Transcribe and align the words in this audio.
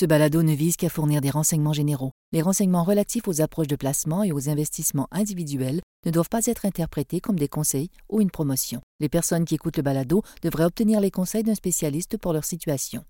Ce 0.00 0.06
balado 0.06 0.42
ne 0.42 0.54
vise 0.54 0.78
qu'à 0.78 0.88
fournir 0.88 1.20
des 1.20 1.28
renseignements 1.28 1.74
généraux. 1.74 2.12
Les 2.32 2.40
renseignements 2.40 2.84
relatifs 2.84 3.28
aux 3.28 3.42
approches 3.42 3.66
de 3.66 3.76
placement 3.76 4.22
et 4.22 4.32
aux 4.32 4.48
investissements 4.48 5.08
individuels 5.10 5.82
ne 6.06 6.10
doivent 6.10 6.30
pas 6.30 6.46
être 6.46 6.64
interprétés 6.64 7.20
comme 7.20 7.38
des 7.38 7.48
conseils 7.48 7.90
ou 8.08 8.22
une 8.22 8.30
promotion. 8.30 8.80
Les 9.00 9.10
personnes 9.10 9.44
qui 9.44 9.56
écoutent 9.56 9.76
le 9.76 9.82
balado 9.82 10.22
devraient 10.40 10.64
obtenir 10.64 11.00
les 11.00 11.10
conseils 11.10 11.42
d'un 11.42 11.54
spécialiste 11.54 12.16
pour 12.16 12.32
leur 12.32 12.46
situation. 12.46 13.04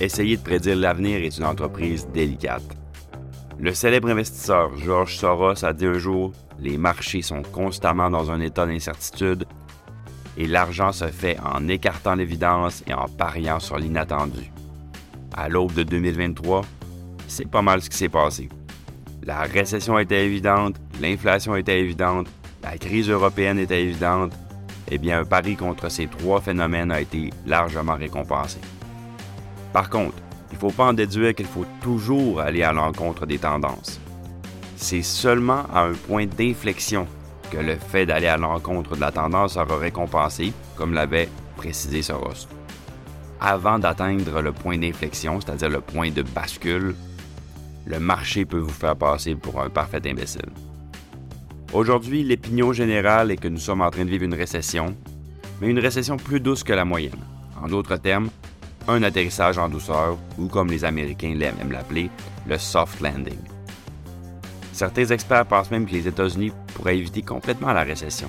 Essayer 0.00 0.36
de 0.36 0.42
prédire 0.42 0.74
l'avenir 0.74 1.22
est 1.22 1.38
une 1.38 1.44
entreprise 1.44 2.08
délicate. 2.12 2.76
Le 3.56 3.72
célèbre 3.72 4.08
investisseur 4.08 4.76
George 4.78 5.16
Soros 5.16 5.64
a 5.64 5.72
dit 5.72 5.86
un 5.86 5.98
jour 5.98 6.32
Les 6.58 6.76
marchés 6.76 7.22
sont 7.22 7.42
constamment 7.52 8.10
dans 8.10 8.32
un 8.32 8.40
état 8.40 8.66
d'incertitude 8.66 9.44
et 10.36 10.46
l'argent 10.46 10.92
se 10.92 11.06
fait 11.06 11.38
en 11.40 11.68
écartant 11.68 12.14
l'évidence 12.14 12.82
et 12.86 12.94
en 12.94 13.06
pariant 13.06 13.60
sur 13.60 13.78
l'inattendu. 13.78 14.50
À 15.36 15.48
l'aube 15.48 15.74
de 15.74 15.82
2023, 15.82 16.62
c'est 17.28 17.48
pas 17.48 17.62
mal 17.62 17.82
ce 17.82 17.90
qui 17.90 17.96
s'est 17.96 18.08
passé. 18.08 18.48
La 19.22 19.40
récession 19.40 19.98
était 19.98 20.24
évidente, 20.24 20.76
l'inflation 21.00 21.56
était 21.56 21.80
évidente, 21.80 22.26
la 22.62 22.76
crise 22.78 23.08
européenne 23.08 23.58
était 23.58 23.82
évidente. 23.82 24.32
Eh 24.90 24.98
bien, 24.98 25.20
un 25.20 25.24
pari 25.24 25.56
contre 25.56 25.88
ces 25.88 26.06
trois 26.06 26.40
phénomènes 26.40 26.90
a 26.90 27.00
été 27.00 27.30
largement 27.46 27.94
récompensé. 27.94 28.58
Par 29.72 29.88
contre, 29.88 30.16
il 30.50 30.54
ne 30.54 30.60
faut 30.60 30.70
pas 30.70 30.86
en 30.86 30.92
déduire 30.92 31.34
qu'il 31.34 31.46
faut 31.46 31.66
toujours 31.80 32.40
aller 32.40 32.62
à 32.62 32.72
l'encontre 32.72 33.24
des 33.24 33.38
tendances. 33.38 34.00
C'est 34.76 35.02
seulement 35.02 35.64
à 35.72 35.82
un 35.82 35.92
point 35.92 36.26
d'inflexion 36.26 37.06
que 37.50 37.58
le 37.58 37.76
fait 37.76 38.06
d'aller 38.06 38.28
à 38.28 38.36
l'encontre 38.36 38.96
de 38.96 39.00
la 39.00 39.10
tendance 39.10 39.54
sera 39.54 39.76
récompensé, 39.76 40.52
comme 40.76 40.94
l'avait 40.94 41.28
précisé 41.56 42.02
Soros. 42.02 42.46
Avant 43.40 43.78
d'atteindre 43.78 44.40
le 44.40 44.52
point 44.52 44.78
d'inflexion, 44.78 45.40
c'est-à-dire 45.40 45.70
le 45.70 45.80
point 45.80 46.10
de 46.10 46.22
bascule, 46.22 46.94
le 47.86 47.98
marché 47.98 48.44
peut 48.44 48.58
vous 48.58 48.68
faire 48.68 48.96
passer 48.96 49.34
pour 49.34 49.60
un 49.60 49.70
parfait 49.70 50.02
imbécile. 50.06 50.50
Aujourd'hui, 51.72 52.22
l'opinion 52.24 52.72
générale 52.72 53.30
est 53.30 53.36
que 53.36 53.48
nous 53.48 53.58
sommes 53.58 53.80
en 53.80 53.90
train 53.90 54.04
de 54.04 54.10
vivre 54.10 54.24
une 54.24 54.34
récession, 54.34 54.94
mais 55.60 55.68
une 55.68 55.78
récession 55.78 56.16
plus 56.16 56.40
douce 56.40 56.64
que 56.64 56.72
la 56.72 56.84
moyenne. 56.84 57.24
En 57.62 57.68
d'autres 57.68 57.96
termes, 57.96 58.28
un 58.88 59.02
atterrissage 59.02 59.58
en 59.58 59.68
douceur, 59.68 60.18
ou 60.38 60.46
comme 60.48 60.68
les 60.68 60.84
Américains 60.84 61.34
l'aiment 61.34 61.72
l'appeler, 61.72 62.10
le 62.46 62.58
soft 62.58 63.00
landing. 63.00 63.38
Certains 64.72 65.06
experts 65.06 65.46
pensent 65.46 65.70
même 65.70 65.86
que 65.86 65.92
les 65.92 66.08
États-Unis 66.08 66.52
pourraient 66.80 66.96
éviter 66.96 67.20
complètement 67.20 67.74
la 67.74 67.82
récession. 67.82 68.28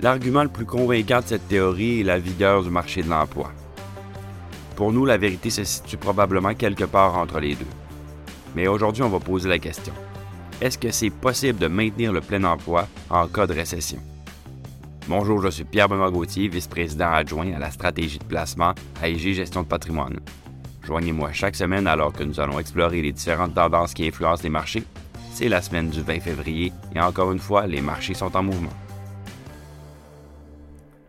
L'argument 0.00 0.42
le 0.42 0.48
plus 0.48 0.66
convaincant 0.66 1.20
de 1.20 1.26
cette 1.26 1.46
théorie 1.46 2.00
est 2.00 2.04
la 2.04 2.18
vigueur 2.18 2.64
du 2.64 2.70
marché 2.70 3.04
de 3.04 3.08
l'emploi. 3.08 3.52
Pour 4.74 4.92
nous, 4.92 5.04
la 5.04 5.16
vérité 5.16 5.48
se 5.48 5.62
situe 5.62 5.96
probablement 5.96 6.54
quelque 6.54 6.82
part 6.82 7.16
entre 7.16 7.38
les 7.38 7.54
deux. 7.54 7.66
Mais 8.56 8.66
aujourd'hui, 8.66 9.04
on 9.04 9.08
va 9.08 9.20
poser 9.20 9.48
la 9.48 9.60
question. 9.60 9.94
Est-ce 10.60 10.76
que 10.76 10.90
c'est 10.90 11.10
possible 11.10 11.60
de 11.60 11.68
maintenir 11.68 12.12
le 12.12 12.20
plein 12.20 12.42
emploi 12.42 12.88
en 13.08 13.28
cas 13.28 13.46
de 13.46 13.54
récession? 13.54 14.00
Bonjour, 15.06 15.40
je 15.40 15.50
suis 15.50 15.64
Pierre-Benoît 15.64 16.10
Gauthier, 16.10 16.48
vice-président 16.48 17.12
adjoint 17.12 17.52
à 17.52 17.60
la 17.60 17.70
stratégie 17.70 18.18
de 18.18 18.24
placement 18.24 18.74
à 19.00 19.08
IG 19.08 19.34
Gestion 19.34 19.62
de 19.62 19.68
patrimoine. 19.68 20.18
Joignez-moi 20.82 21.30
chaque 21.32 21.54
semaine 21.54 21.86
alors 21.86 22.12
que 22.12 22.24
nous 22.24 22.40
allons 22.40 22.58
explorer 22.58 23.02
les 23.02 23.12
différentes 23.12 23.54
tendances 23.54 23.94
qui 23.94 24.08
influencent 24.08 24.42
les 24.42 24.50
marchés. 24.50 24.82
C'est 25.34 25.48
la 25.48 25.60
semaine 25.60 25.90
du 25.90 26.00
20 26.00 26.20
février 26.20 26.72
et 26.94 27.00
encore 27.00 27.32
une 27.32 27.40
fois, 27.40 27.66
les 27.66 27.80
marchés 27.80 28.14
sont 28.14 28.36
en 28.36 28.44
mouvement. 28.44 28.72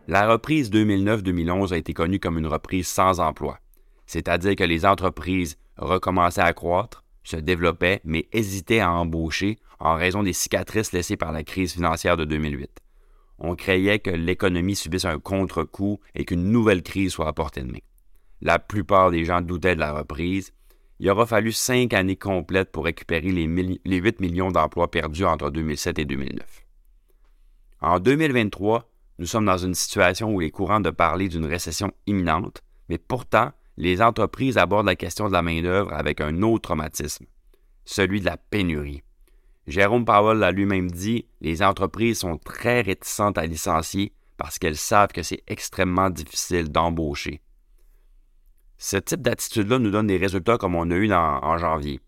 La 0.08 0.28
reprise 0.28 0.68
2009-2011 0.72 1.72
a 1.72 1.76
été 1.76 1.94
connue 1.94 2.18
comme 2.18 2.36
une 2.36 2.48
reprise 2.48 2.88
sans 2.88 3.20
emploi, 3.20 3.60
c'est-à-dire 4.04 4.56
que 4.56 4.64
les 4.64 4.84
entreprises 4.84 5.58
recommençaient 5.76 6.40
à 6.40 6.52
croître, 6.54 7.04
se 7.22 7.36
développaient, 7.36 8.00
mais 8.02 8.26
hésitaient 8.32 8.80
à 8.80 8.90
embaucher 8.90 9.60
en 9.78 9.94
raison 9.94 10.24
des 10.24 10.32
cicatrices 10.32 10.90
laissées 10.90 11.16
par 11.16 11.30
la 11.30 11.44
crise 11.44 11.74
financière 11.74 12.16
de 12.16 12.24
2008. 12.24 12.80
On 13.38 13.54
croyait 13.54 14.00
que 14.00 14.10
l'économie 14.10 14.74
subisse 14.74 15.04
un 15.04 15.20
contre-coup 15.20 16.00
et 16.16 16.24
qu'une 16.24 16.50
nouvelle 16.50 16.82
crise 16.82 17.12
soit 17.12 17.28
à 17.28 17.32
portée 17.32 17.62
de 17.62 17.70
main. 17.70 17.78
La 18.40 18.58
plupart 18.58 19.12
des 19.12 19.24
gens 19.24 19.40
doutaient 19.40 19.76
de 19.76 19.80
la 19.80 19.92
reprise. 19.92 20.52
Il 20.98 21.10
aura 21.10 21.26
fallu 21.26 21.52
cinq 21.52 21.92
années 21.92 22.16
complètes 22.16 22.72
pour 22.72 22.84
récupérer 22.84 23.30
les, 23.30 23.44
8 23.44 24.20
millions 24.20 24.50
d'emplois 24.50 24.90
perdus 24.90 25.24
entre 25.24 25.50
2007 25.50 25.98
et 25.98 26.04
2009. 26.04 26.64
En 27.82 28.00
2023, 28.00 28.88
nous 29.18 29.26
sommes 29.26 29.44
dans 29.44 29.58
une 29.58 29.74
situation 29.74 30.34
où 30.34 30.40
il 30.40 30.46
est 30.46 30.50
courant 30.50 30.80
de 30.80 30.90
parler 30.90 31.28
d'une 31.28 31.44
récession 31.44 31.92
imminente, 32.06 32.62
mais 32.88 32.98
pourtant, 32.98 33.52
les 33.76 34.00
entreprises 34.00 34.56
abordent 34.56 34.86
la 34.86 34.96
question 34.96 35.28
de 35.28 35.32
la 35.32 35.42
main-d'œuvre 35.42 35.92
avec 35.92 36.22
un 36.22 36.42
autre 36.42 36.62
traumatisme, 36.62 37.26
celui 37.84 38.20
de 38.20 38.26
la 38.26 38.38
pénurie. 38.38 39.02
Jérôme 39.66 40.04
Powell 40.04 40.38
l'a 40.38 40.52
lui-même 40.52 40.90
dit, 40.90 41.26
les 41.40 41.62
entreprises 41.62 42.20
sont 42.20 42.38
très 42.38 42.80
réticentes 42.80 43.36
à 43.36 43.46
licencier 43.46 44.12
parce 44.36 44.58
qu'elles 44.58 44.76
savent 44.76 45.12
que 45.12 45.22
c'est 45.22 45.42
extrêmement 45.46 46.08
difficile 46.08 46.70
d'embaucher. 46.70 47.40
Ce 48.78 48.96
type 48.96 49.22
d'attitude-là 49.22 49.78
nous 49.78 49.90
donne 49.90 50.06
des 50.06 50.16
résultats 50.16 50.58
comme 50.58 50.74
on 50.74 50.90
a 50.90 50.94
eu 50.94 51.12
en 51.12 51.58
janvier. 51.58 52.00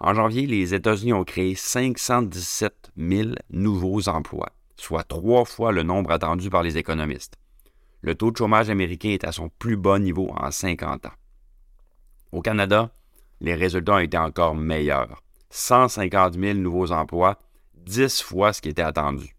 En 0.00 0.14
janvier, 0.14 0.46
les 0.46 0.72
États-Unis 0.72 1.12
ont 1.12 1.24
créé 1.24 1.54
517 1.54 2.92
000 2.96 3.30
nouveaux 3.50 4.08
emplois, 4.08 4.50
soit 4.76 5.04
trois 5.04 5.44
fois 5.44 5.72
le 5.72 5.82
nombre 5.82 6.10
attendu 6.10 6.48
par 6.48 6.62
les 6.62 6.78
économistes. 6.78 7.36
Le 8.00 8.14
taux 8.14 8.30
de 8.30 8.36
chômage 8.38 8.70
américain 8.70 9.10
est 9.10 9.24
à 9.24 9.32
son 9.32 9.50
plus 9.50 9.76
bas 9.76 9.98
niveau 9.98 10.30
en 10.34 10.50
50 10.50 11.04
ans. 11.04 11.12
Au 12.32 12.40
Canada, 12.40 12.90
les 13.42 13.54
résultats 13.54 13.94
ont 13.94 13.98
été 13.98 14.16
encore 14.16 14.54
meilleurs. 14.54 15.22
150 15.50 16.34
000 16.34 16.54
nouveaux 16.54 16.92
emplois, 16.92 17.38
10 17.74 18.22
fois 18.22 18.54
ce 18.54 18.62
qui 18.62 18.70
était 18.70 18.80
attendu. 18.80 19.36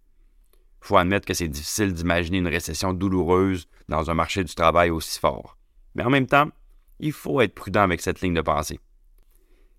Il 0.83 0.87
faut 0.87 0.97
admettre 0.97 1.25
que 1.25 1.33
c'est 1.33 1.47
difficile 1.47 1.93
d'imaginer 1.93 2.37
une 2.37 2.47
récession 2.47 2.93
douloureuse 2.93 3.67
dans 3.89 4.11
un 4.11 4.13
marché 4.13 4.43
du 4.43 4.53
travail 4.53 4.91
aussi 4.91 5.19
fort. 5.19 5.57
Mais 5.95 6.03
en 6.03 6.09
même 6.09 6.27
temps, 6.27 6.49
il 7.01 7.11
faut 7.11 7.41
être 7.41 7.53
prudent 7.55 7.81
avec 7.81 7.99
cette 7.99 8.21
ligne 8.21 8.33
de 8.33 8.41
pensée. 8.41 8.79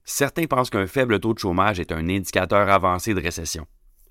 Certains 0.04 0.46
pensent 0.46 0.70
qu'un 0.70 0.86
faible 0.86 1.20
taux 1.20 1.32
de 1.32 1.38
chômage 1.38 1.80
est 1.80 1.92
un 1.92 2.08
indicateur 2.08 2.68
avancé 2.68 3.14
de 3.14 3.22
récession. 3.22 3.66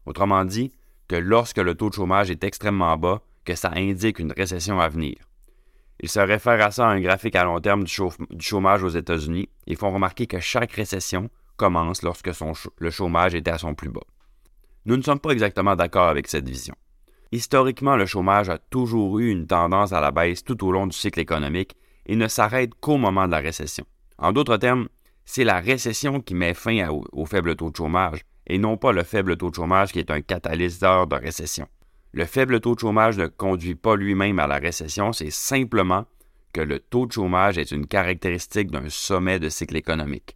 Autrement 0.06 0.46
dit, 0.46 0.72
que 1.08 1.18
lorsque 1.18 1.58
le 1.58 1.76
taux 1.76 1.90
de 1.90 1.96
chômage 1.96 2.32
est 2.32 2.44
extrêmement 2.46 2.96
bas, 2.96 3.22
que 3.44 3.54
ça 3.54 3.72
indique 3.76 4.20
une 4.20 4.32
récession 4.32 4.80
à 4.80 4.88
venir. 4.88 5.16
Ils 6.00 6.10
se 6.10 6.20
réfèrent 6.20 6.66
à 6.66 6.72
ça 6.72 6.88
à 6.88 6.92
un 6.92 7.02
graphique 7.02 7.36
à 7.36 7.44
long 7.44 7.60
terme 7.60 7.84
du, 7.84 7.94
chômage 8.40 8.84
aux 8.84 8.90
États-Unis 8.90 9.50
et 9.68 9.76
font 9.76 9.92
remarquer 9.92 10.26
que 10.26 10.40
chaque 10.40 10.72
récession 10.72 11.30
commence 11.58 12.02
lorsque 12.02 12.32
le 12.78 12.90
chômage 12.90 13.36
était 13.36 13.52
à 13.52 13.58
son 13.58 13.76
plus 13.76 13.90
bas. 13.90 14.02
Nous 14.86 14.96
ne 14.96 15.02
sommes 15.02 15.20
pas 15.20 15.32
exactement 15.32 15.76
d'accord 15.76 16.08
avec 16.08 16.28
cette 16.28 16.48
vision. 16.48 16.76
Historiquement, 17.34 17.98
le 17.98 18.06
chômage 18.06 18.50
a 18.50 18.58
toujours 18.58 19.20
eu 19.20 19.30
une 19.30 19.48
tendance 19.48 19.92
à 19.92 20.00
la 20.00 20.12
baisse 20.12 20.44
tout 20.44 20.66
au 20.66 20.72
long 20.72 20.88
du 20.88 20.98
cycle 20.98 21.20
économique 21.20 21.76
et 22.06 22.16
ne 22.16 22.28
s'arrête 22.28 22.74
qu'au 22.80 22.98
moment 22.98 23.26
de 23.26 23.32
la 23.32 23.40
récession. 23.40 23.86
En 24.18 24.32
d'autres 24.32 24.58
termes, 24.58 24.88
c'est 25.26 25.44
la 25.44 25.60
récession 25.60 26.20
qui 26.20 26.34
met 26.36 26.54
fin 26.54 26.88
au, 26.90 27.26
faible 27.26 27.56
taux 27.56 27.70
de 27.70 27.76
chômage 27.76 28.22
et 28.48 28.58
non 28.58 28.78
pas 28.78 28.92
le 28.92 29.04
faible 29.04 29.38
taux 29.38 29.50
de 29.50 29.56
chômage 29.56 29.92
qui 29.92 30.00
est 30.00 30.12
un 30.12 30.22
catalyseur 30.22 31.08
de 31.08 31.16
récession. 31.16 31.68
Le 32.12 32.26
faible 32.26 32.60
taux 32.60 32.76
de 32.76 32.80
chômage 32.80 33.18
ne 33.18 33.28
conduit 33.28 33.76
pas 33.76 33.96
lui-même 33.96 34.40
à 34.40 34.48
la 34.48 34.58
récession, 34.58 35.14
c'est 35.14 35.32
simplement 35.32 36.06
que 36.54 36.62
le 36.62 36.80
taux 36.80 37.06
de 37.06 37.14
chômage 37.14 37.58
est 37.58 37.72
une 37.72 37.88
caractéristique 37.88 38.72
d'un 38.72 38.90
sommet 38.90 39.40
de 39.40 39.48
cycle 39.48 39.78
économique. 39.78 40.36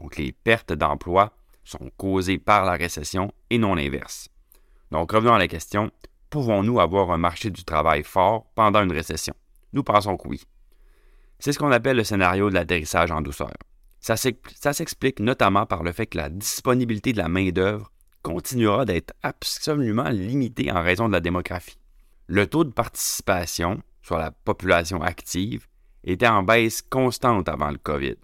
Donc 0.00 0.16
les 0.16 0.32
pertes 0.32 0.72
d'emploi 0.72 1.32
sont 1.64 1.90
causées 1.96 2.38
par 2.38 2.64
la 2.64 2.74
récession 2.74 3.32
et 3.50 3.58
non 3.58 3.74
l'inverse. 3.74 4.28
Donc 4.92 5.10
revenons 5.10 5.34
à 5.34 5.38
la 5.38 5.48
question, 5.48 5.90
pouvons-nous 6.30 6.78
avoir 6.78 7.10
un 7.10 7.18
marché 7.18 7.50
du 7.50 7.64
travail 7.64 8.04
fort 8.04 8.46
pendant 8.54 8.82
une 8.82 8.92
récession? 8.92 9.34
Nous 9.72 9.82
pensons 9.82 10.16
que 10.16 10.28
oui. 10.28 10.42
C'est 11.38 11.52
ce 11.52 11.58
qu'on 11.58 11.72
appelle 11.72 11.96
le 11.96 12.04
scénario 12.04 12.48
de 12.48 12.54
l'atterrissage 12.54 13.10
en 13.10 13.20
douceur. 13.20 13.52
Ça 14.00 14.16
s'explique 14.16 15.20
notamment 15.20 15.66
par 15.66 15.82
le 15.82 15.92
fait 15.92 16.06
que 16.06 16.18
la 16.18 16.28
disponibilité 16.28 17.12
de 17.12 17.18
la 17.18 17.28
main-d'œuvre 17.28 17.90
continuera 18.22 18.84
d'être 18.84 19.14
absolument 19.22 20.08
limitée 20.08 20.70
en 20.70 20.82
raison 20.82 21.08
de 21.08 21.12
la 21.12 21.20
démographie. 21.20 21.78
Le 22.28 22.46
taux 22.46 22.64
de 22.64 22.72
participation 22.72 23.82
sur 24.02 24.18
la 24.18 24.30
population 24.30 25.02
active 25.02 25.66
était 26.04 26.26
en 26.26 26.42
baisse 26.42 26.82
constante 26.82 27.48
avant 27.48 27.70
le 27.70 27.78
COVID, 27.78 28.16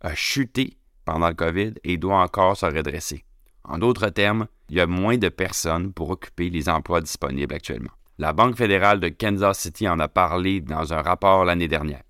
a 0.00 0.14
chuté 0.14 0.78
pendant 1.04 1.28
le 1.28 1.34
COVID 1.34 1.74
et 1.84 1.98
doit 1.98 2.20
encore 2.20 2.56
se 2.56 2.66
redresser. 2.66 3.24
En 3.64 3.78
d'autres 3.78 4.08
termes, 4.08 4.46
il 4.68 4.76
y 4.76 4.80
a 4.80 4.86
moins 4.86 5.18
de 5.18 5.28
personnes 5.28 5.92
pour 5.92 6.10
occuper 6.10 6.50
les 6.50 6.68
emplois 6.68 7.00
disponibles 7.00 7.54
actuellement. 7.54 7.92
La 8.18 8.32
Banque 8.32 8.56
fédérale 8.56 9.00
de 9.00 9.08
Kansas 9.08 9.58
City 9.58 9.88
en 9.88 9.98
a 10.00 10.08
parlé 10.08 10.60
dans 10.60 10.94
un 10.94 11.02
rapport 11.02 11.44
l'année 11.44 11.68
dernière 11.68 12.02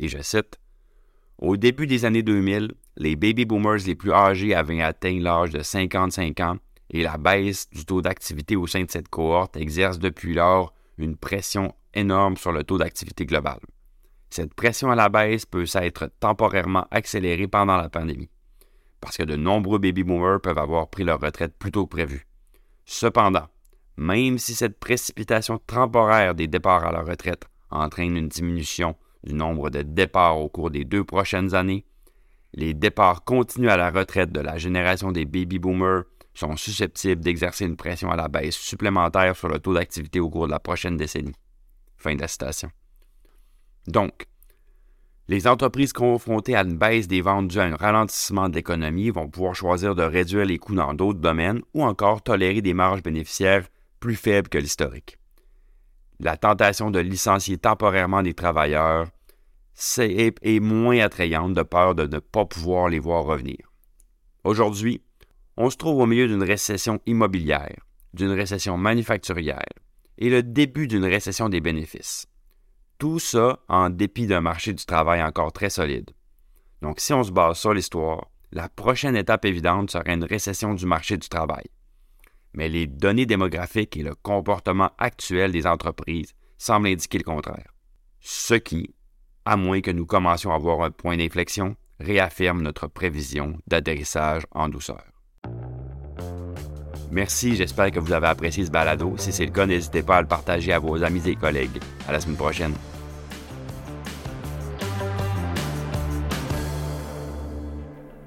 et 0.00 0.08
je 0.08 0.20
cite, 0.22 0.58
Au 1.38 1.56
début 1.56 1.86
des 1.86 2.04
années 2.04 2.22
2000, 2.22 2.72
les 2.96 3.16
baby 3.16 3.44
boomers 3.44 3.86
les 3.86 3.94
plus 3.94 4.12
âgés 4.12 4.54
avaient 4.54 4.82
atteint 4.82 5.18
l'âge 5.20 5.50
de 5.50 5.62
55 5.62 6.40
ans 6.40 6.56
et 6.90 7.02
la 7.02 7.18
baisse 7.18 7.68
du 7.70 7.84
taux 7.84 8.02
d'activité 8.02 8.56
au 8.56 8.66
sein 8.66 8.82
de 8.82 8.90
cette 8.90 9.08
cohorte 9.08 9.56
exerce 9.56 9.98
depuis 9.98 10.34
lors 10.34 10.74
une 10.98 11.16
pression 11.16 11.74
énorme 11.94 12.36
sur 12.36 12.50
le 12.50 12.64
taux 12.64 12.78
d'activité 12.78 13.26
global. 13.26 13.60
Cette 14.30 14.54
pression 14.54 14.90
à 14.90 14.94
la 14.94 15.08
baisse 15.08 15.46
peut 15.46 15.66
s'être 15.66 16.10
temporairement 16.18 16.86
accélérée 16.90 17.48
pendant 17.48 17.76
la 17.76 17.88
pandémie, 17.88 18.30
parce 19.00 19.16
que 19.16 19.22
de 19.22 19.36
nombreux 19.36 19.78
baby 19.78 20.02
boomers 20.02 20.40
peuvent 20.40 20.58
avoir 20.58 20.88
pris 20.88 21.04
leur 21.04 21.20
retraite 21.20 21.54
plus 21.58 21.72
tôt 21.72 21.86
que 21.86 21.90
prévu. 21.90 22.26
Cependant, 22.86 23.48
même 23.96 24.38
si 24.38 24.54
cette 24.54 24.78
précipitation 24.78 25.58
temporaire 25.58 26.34
des 26.34 26.48
départs 26.48 26.86
à 26.86 26.92
la 26.92 27.02
retraite 27.02 27.44
entraîne 27.70 28.16
une 28.16 28.28
diminution 28.28 28.96
du 29.24 29.34
nombre 29.34 29.70
de 29.70 29.82
départs 29.82 30.38
au 30.38 30.48
cours 30.48 30.70
des 30.70 30.84
deux 30.84 31.04
prochaines 31.04 31.54
années, 31.54 31.84
les 32.54 32.74
départs 32.74 33.24
continus 33.24 33.70
à 33.70 33.76
la 33.76 33.90
retraite 33.90 34.32
de 34.32 34.40
la 34.40 34.58
génération 34.58 35.12
des 35.12 35.24
baby 35.24 35.58
boomers 35.58 36.04
sont 36.34 36.56
susceptibles 36.56 37.22
d'exercer 37.22 37.66
une 37.66 37.76
pression 37.76 38.10
à 38.10 38.16
la 38.16 38.28
baisse 38.28 38.56
supplémentaire 38.56 39.36
sur 39.36 39.48
le 39.48 39.58
taux 39.58 39.74
d'activité 39.74 40.20
au 40.20 40.30
cours 40.30 40.46
de 40.46 40.52
la 40.52 40.60
prochaine 40.60 40.96
décennie. 40.96 41.34
Fin 41.96 42.14
de 42.14 42.20
la 42.20 42.28
citation. 42.28 42.70
Donc, 43.86 44.26
les 45.28 45.46
entreprises 45.46 45.92
confrontées 45.92 46.56
à 46.56 46.62
une 46.62 46.76
baisse 46.76 47.06
des 47.06 47.20
ventes 47.20 47.48
due 47.48 47.60
à 47.60 47.64
un 47.64 47.76
ralentissement 47.76 48.48
de 48.48 48.56
l'économie 48.56 49.10
vont 49.10 49.28
pouvoir 49.28 49.54
choisir 49.54 49.94
de 49.94 50.02
réduire 50.02 50.44
les 50.44 50.58
coûts 50.58 50.74
dans 50.74 50.94
d'autres 50.94 51.20
domaines 51.20 51.62
ou 51.72 51.84
encore 51.84 52.22
tolérer 52.22 52.62
des 52.62 52.74
marges 52.74 53.02
bénéficiaires 53.02 53.68
plus 54.00 54.16
faibles 54.16 54.48
que 54.48 54.58
l'historique. 54.58 55.19
La 56.22 56.36
tentation 56.36 56.90
de 56.90 56.98
licencier 56.98 57.56
temporairement 57.56 58.22
des 58.22 58.34
travailleurs 58.34 59.06
est 59.96 60.60
moins 60.60 60.98
attrayante 60.98 61.54
de 61.54 61.62
peur 61.62 61.94
de 61.94 62.06
ne 62.06 62.18
pas 62.18 62.44
pouvoir 62.44 62.90
les 62.90 62.98
voir 62.98 63.24
revenir. 63.24 63.56
Aujourd'hui, 64.44 65.02
on 65.56 65.70
se 65.70 65.78
trouve 65.78 65.98
au 65.98 66.04
milieu 66.04 66.28
d'une 66.28 66.42
récession 66.42 67.00
immobilière, 67.06 67.86
d'une 68.12 68.32
récession 68.32 68.76
manufacturière 68.76 69.64
et 70.18 70.28
le 70.28 70.42
début 70.42 70.86
d'une 70.86 71.06
récession 71.06 71.48
des 71.48 71.62
bénéfices. 71.62 72.26
Tout 72.98 73.18
ça 73.18 73.60
en 73.68 73.88
dépit 73.88 74.26
d'un 74.26 74.42
marché 74.42 74.74
du 74.74 74.84
travail 74.84 75.22
encore 75.22 75.52
très 75.52 75.70
solide. 75.70 76.10
Donc 76.82 77.00
si 77.00 77.14
on 77.14 77.24
se 77.24 77.32
base 77.32 77.58
sur 77.58 77.72
l'histoire, 77.72 78.30
la 78.52 78.68
prochaine 78.68 79.16
étape 79.16 79.46
évidente 79.46 79.90
serait 79.90 80.12
une 80.12 80.24
récession 80.24 80.74
du 80.74 80.84
marché 80.84 81.16
du 81.16 81.30
travail. 81.30 81.64
Mais 82.54 82.68
les 82.68 82.86
données 82.86 83.26
démographiques 83.26 83.96
et 83.96 84.02
le 84.02 84.14
comportement 84.14 84.90
actuel 84.98 85.52
des 85.52 85.66
entreprises 85.66 86.34
semblent 86.58 86.88
indiquer 86.88 87.18
le 87.18 87.24
contraire. 87.24 87.74
Ce 88.20 88.54
qui, 88.54 88.94
à 89.44 89.56
moins 89.56 89.80
que 89.80 89.90
nous 89.90 90.06
commencions 90.06 90.52
à 90.52 90.58
voir 90.58 90.82
un 90.82 90.90
point 90.90 91.16
d'inflexion, 91.16 91.76
réaffirme 91.98 92.62
notre 92.62 92.86
prévision 92.86 93.58
d'atterrissage 93.66 94.42
en 94.52 94.68
douceur. 94.68 95.04
Merci, 97.10 97.56
j'espère 97.56 97.90
que 97.90 97.98
vous 97.98 98.12
avez 98.12 98.28
apprécié 98.28 98.64
ce 98.64 98.70
balado. 98.70 99.14
Si 99.18 99.32
c'est 99.32 99.46
le 99.46 99.50
cas, 99.50 99.66
n'hésitez 99.66 100.02
pas 100.02 100.18
à 100.18 100.22
le 100.22 100.28
partager 100.28 100.72
à 100.72 100.78
vos 100.78 101.02
amis 101.02 101.28
et 101.28 101.34
collègues. 101.34 101.80
À 102.06 102.12
la 102.12 102.20
semaine 102.20 102.36
prochaine. 102.36 102.74